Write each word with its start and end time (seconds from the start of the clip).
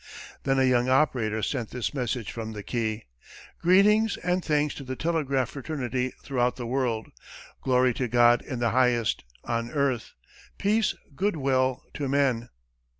Then 0.45 0.57
a 0.57 0.63
young 0.63 0.89
operator 0.89 1.43
sent 1.43 1.69
this 1.69 1.93
message 1.93 2.31
from 2.31 2.53
the 2.53 2.63
key: 2.63 3.03
"Greeting 3.59 4.09
and 4.23 4.43
thanks 4.43 4.73
to 4.73 4.83
the 4.83 4.95
telegraph 4.95 5.51
fraternity 5.51 6.11
throughout 6.23 6.55
the 6.55 6.65
world. 6.65 7.09
Glory 7.61 7.93
to 7.93 8.07
God 8.07 8.41
in 8.41 8.57
the 8.57 8.71
highest; 8.71 9.23
on 9.43 9.69
earth, 9.69 10.13
peace, 10.57 10.95
good 11.15 11.35
will 11.35 11.83
to 11.93 12.09
men." 12.09 12.49